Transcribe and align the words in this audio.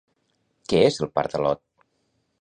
Què 0.71 0.81
és 0.87 0.97
el 1.05 1.13
Pardalot? 1.19 1.65